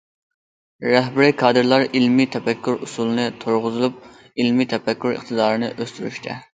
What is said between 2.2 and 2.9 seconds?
تەپەككۇر